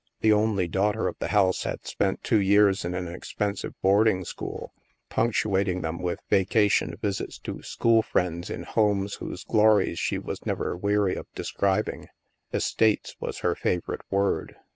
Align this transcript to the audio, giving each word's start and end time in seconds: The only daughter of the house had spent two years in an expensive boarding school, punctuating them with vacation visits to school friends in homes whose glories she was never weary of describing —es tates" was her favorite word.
The 0.21 0.33
only 0.33 0.67
daughter 0.67 1.07
of 1.07 1.15
the 1.19 1.27
house 1.27 1.61
had 1.61 1.85
spent 1.85 2.23
two 2.23 2.41
years 2.41 2.83
in 2.83 2.95
an 2.95 3.07
expensive 3.07 3.79
boarding 3.83 4.25
school, 4.25 4.73
punctuating 5.09 5.81
them 5.81 5.99
with 6.01 6.21
vacation 6.27 6.95
visits 6.99 7.37
to 7.41 7.61
school 7.61 8.01
friends 8.01 8.49
in 8.49 8.63
homes 8.63 9.17
whose 9.21 9.43
glories 9.43 9.99
she 9.99 10.17
was 10.17 10.43
never 10.43 10.75
weary 10.75 11.13
of 11.13 11.27
describing 11.35 12.07
—es 12.51 12.73
tates" 12.73 13.15
was 13.19 13.41
her 13.41 13.53
favorite 13.53 14.01
word. 14.09 14.55